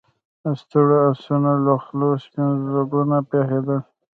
[0.41, 3.79] د ستړو آسونو له خولو سپين ځګونه بهېدل.